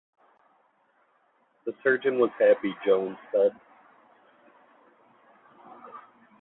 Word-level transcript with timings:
"The 1.67 1.75
surgeon 1.83 2.17
was 2.17 2.31
happy," 2.39 2.73
Jones 2.83 3.19
said. 3.31 3.51